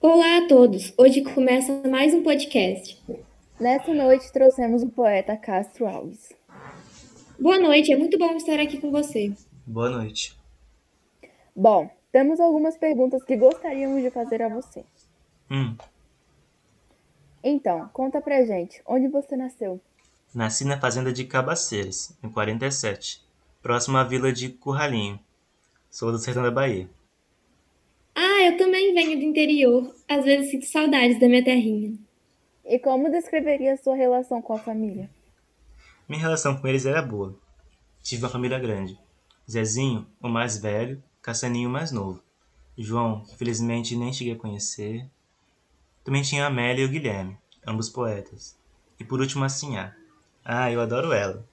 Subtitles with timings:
[0.00, 0.92] Olá a todos!
[0.98, 3.00] Hoje começa mais um podcast.
[3.60, 6.32] Nessa noite trouxemos o poeta Castro Alves.
[7.38, 9.32] Boa noite, é muito bom estar aqui com você.
[9.64, 10.36] Boa noite.
[11.54, 14.84] Bom, temos algumas perguntas que gostaríamos de fazer a você.
[15.50, 15.76] Hum,
[17.44, 19.80] Então, conta pra gente, onde você nasceu?
[20.34, 23.24] nasci na fazenda de Cabaceiras, em 47,
[23.62, 25.18] próximo à vila de Curralinho.
[25.90, 26.90] Sou do sertão da Bahia.
[28.46, 29.92] Eu também venho do interior.
[30.08, 31.98] Às vezes sinto saudades da minha terrinha.
[32.64, 35.10] E como descreveria a sua relação com a família?
[36.08, 37.36] Minha relação com eles era boa.
[38.04, 38.96] Tive uma família grande.
[39.50, 42.22] Zezinho, o mais velho, Cassianinho, o mais novo.
[42.78, 45.04] João, que felizmente nem cheguei a conhecer.
[46.04, 47.36] Também tinha a Amélia e o Guilherme,
[47.66, 48.56] ambos poetas.
[49.00, 49.92] E por último a Sinhá.
[50.44, 51.44] Ah, eu adoro ela.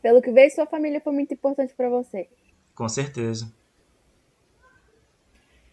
[0.00, 2.26] Pelo que vejo, sua família foi muito importante pra você.
[2.74, 3.54] Com certeza.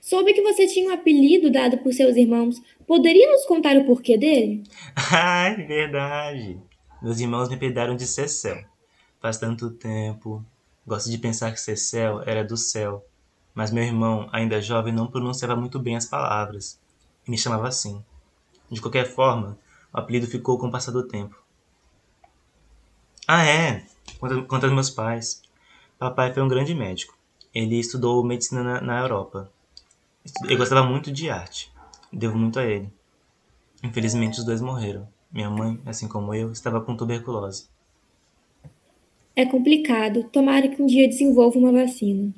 [0.04, 2.62] Soube que você tinha um apelido dado por seus irmãos.
[2.86, 4.62] Poderia nos contar o porquê dele?
[5.10, 6.60] Ai, verdade.
[7.02, 8.66] Meus irmãos me apelidaram de Cecel.
[9.22, 10.44] Faz tanto tempo.
[10.86, 13.06] Gosto de pensar que Cecel era do céu.
[13.56, 16.78] Mas meu irmão, ainda jovem, não pronunciava muito bem as palavras.
[17.26, 18.04] E me chamava assim.
[18.70, 19.58] De qualquer forma,
[19.94, 21.42] o apelido ficou com o passar do tempo.
[23.26, 23.86] Ah, é.
[24.20, 25.42] Quanto, quanto aos meus pais.
[25.98, 27.18] Papai foi um grande médico.
[27.56, 29.50] Ele estudou medicina na, na Europa.
[30.50, 31.72] Eu gostava muito de arte.
[32.12, 32.90] Devo muito a ele.
[33.84, 35.08] Infelizmente, os dois morreram.
[35.32, 37.68] Minha mãe, assim como eu, estava com tuberculose.
[39.36, 40.24] É complicado.
[40.26, 42.32] Tomara que um dia desenvolva uma vacina.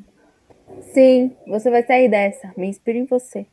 [0.94, 2.54] Sim, você vai sair dessa.
[2.58, 3.46] Me inspiro em você.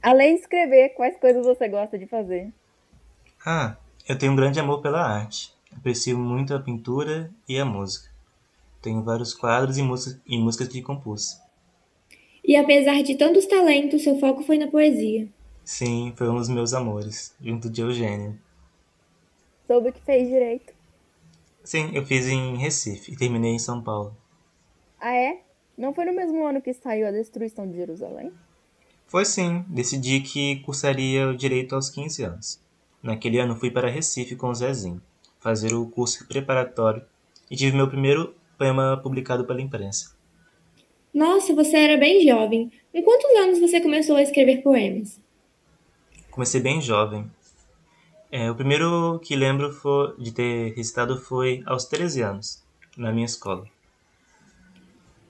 [0.00, 2.52] Além de escrever, quais coisas você gosta de fazer?
[3.44, 3.76] Ah,
[4.08, 5.52] eu tenho um grande amor pela arte.
[5.76, 8.15] Aprecio muito a pintura e a música.
[8.86, 11.40] Tenho vários quadros e, música, e músicas que compus.
[12.44, 15.26] E apesar de tantos talentos, seu foco foi na poesia.
[15.64, 18.38] Sim, foi um dos meus amores, junto de Eugênio.
[19.66, 20.72] Soube que fez direito.
[21.64, 24.16] Sim, eu fiz em Recife e terminei em São Paulo.
[25.00, 25.40] Ah, é?
[25.76, 28.32] Não foi no mesmo ano que saiu a destruição de Jerusalém?
[29.08, 32.60] Foi sim, decidi que cursaria o direito aos 15 anos.
[33.02, 35.02] Naquele ano fui para Recife com o Zezinho,
[35.40, 37.04] fazer o curso preparatório
[37.50, 40.14] e tive meu primeiro poema publicado pela imprensa.
[41.12, 42.70] Nossa, você era bem jovem.
[42.92, 45.20] Com quantos anos você começou a escrever poemas?
[46.30, 47.30] Comecei bem jovem.
[48.30, 52.62] É, o primeiro que lembro foi- de ter recitado foi aos 13 anos,
[52.96, 53.64] na minha escola.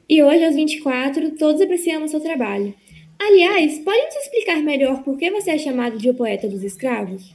[0.09, 2.75] E hoje, aos 24, todos apreciamos seu trabalho.
[3.19, 7.35] Aliás, pode nos explicar melhor por que você é chamado de o poeta dos escravos?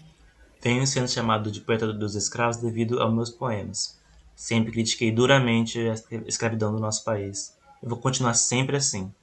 [0.61, 3.99] Venho sendo chamado de poeta dos escravos devido aos meus poemas.
[4.41, 7.55] Sempre critiquei duramente a escra- escravidão do nosso país.
[7.81, 9.13] Eu vou continuar sempre assim.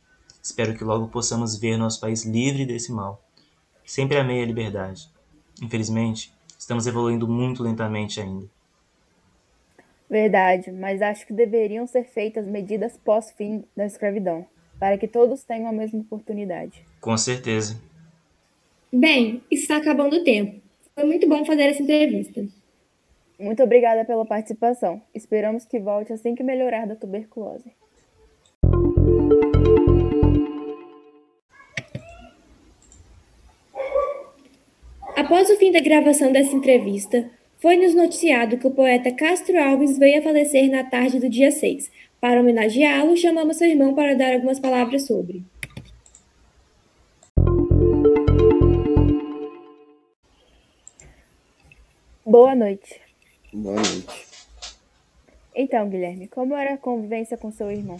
[0.40, 3.20] Espero que logo possamos ver nosso país livre desse mal.
[3.84, 5.10] Sempre amei a liberdade.
[5.60, 8.46] Infelizmente, estamos evoluindo muito lentamente ainda.
[10.08, 14.46] Verdade, mas acho que deveriam ser feitas medidas pós-fim da escravidão,
[14.78, 16.80] para que todos tenham a mesma oportunidade.
[17.00, 17.76] Com certeza.
[18.92, 20.62] Bem, está acabando o tempo.
[20.94, 22.46] Foi muito bom fazer essa entrevista.
[23.38, 25.00] Muito obrigada pela participação.
[25.15, 27.71] Esperamos que volte assim que melhorar da tuberculose.
[35.16, 40.19] Após o fim da gravação dessa entrevista, foi-nos noticiado que o poeta Castro Alves veio
[40.19, 41.91] a falecer na tarde do dia 6.
[42.20, 45.44] Para homenageá-lo, chamamos seu irmão para dar algumas palavras sobre.
[52.25, 53.07] Boa noite.
[53.53, 54.26] Boa noite.
[55.56, 57.97] Então, Guilherme, como era a convivência com seu irmão?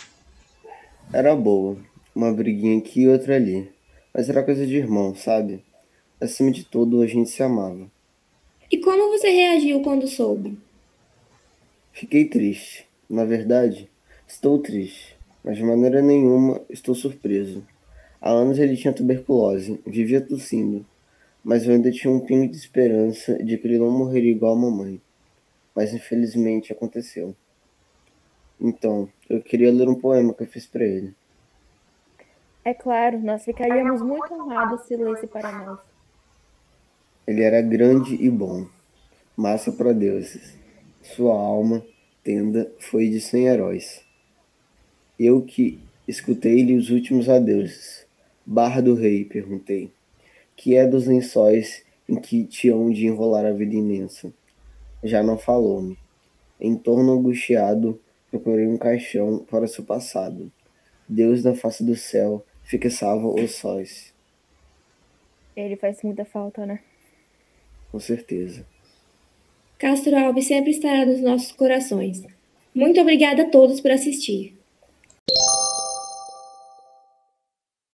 [1.11, 1.79] Era boa.
[2.15, 3.73] Uma briguinha aqui e outra ali.
[4.13, 5.65] Mas era coisa de irmão, sabe?
[6.21, 7.91] Acima de tudo, a gente se amava.
[8.71, 10.59] E como você reagiu quando soube?
[11.93, 12.87] Fiquei triste.
[13.09, 13.89] Na verdade,
[14.27, 15.17] estou triste.
[15.43, 17.67] Mas de maneira nenhuma estou surpreso.
[18.21, 20.85] Há anos ele tinha tuberculose, vivia tossindo.
[21.43, 24.61] Mas eu ainda tinha um pingo de esperança de que ele não morreria igual a
[24.61, 25.01] mamãe.
[25.79, 27.37] Mas infelizmente aconteceu.
[28.61, 31.15] Então, eu queria ler um poema que eu fiz para ele.
[32.65, 35.79] É claro, nós ficaríamos muito honrados se lesse para nós.
[37.25, 38.67] Ele era grande e bom,
[39.37, 40.59] massa para deuses.
[41.01, 41.87] Sua alma,
[42.25, 44.05] tenda, foi de cem heróis.
[45.17, 45.79] Eu que
[46.09, 48.05] escutei-lhe os últimos adeuses.
[48.45, 49.93] Barra do rei, perguntei.
[50.57, 54.33] Que é dos lençóis em que te hão de enrolar a vida imensa?
[55.03, 55.97] Já não falou-me.
[56.61, 58.01] Em torno angustiado,
[58.31, 60.51] procurei um caixão para seu passado.
[61.09, 64.13] Deus na face do céu, fique salvo os sóis.
[65.57, 66.81] Ele faz muita falta, né?
[67.91, 68.67] Com certeza.
[69.79, 72.25] Castro Alves sempre estará nos nossos corações.
[72.75, 74.58] Muito obrigada a todos por assistir.